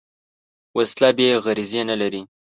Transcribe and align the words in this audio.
وسله 0.77 1.09
بېغرضي 1.17 1.81
نه 1.89 1.95
لري 2.01 2.21